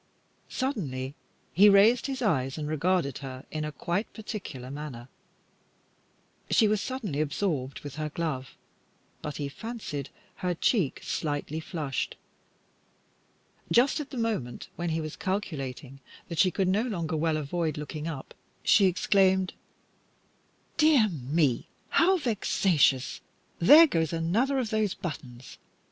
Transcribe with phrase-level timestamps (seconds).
[0.49, 1.13] Suddenly
[1.53, 5.09] he raised his eyes and regarded her in a quite particular manner.
[6.49, 8.57] She was suddenly absorbed with her glove,
[9.21, 12.15] but he fancied that her cheek slightly flushed.
[13.71, 17.77] Just at the moment when he was calculating that she could no longer well avoid
[17.77, 18.33] looking up,
[18.63, 19.53] she exclaimed
[20.77, 23.21] "Dear me, how vexatious!
[23.59, 25.59] there goes another of those buttons.